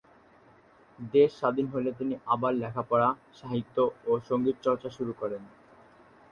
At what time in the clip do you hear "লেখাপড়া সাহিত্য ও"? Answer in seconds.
2.55-4.11